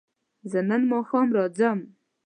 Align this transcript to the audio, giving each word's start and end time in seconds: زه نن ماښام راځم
زه 0.51 0.59
نن 0.69 0.81
ماښام 0.91 1.27
راځم 1.37 1.79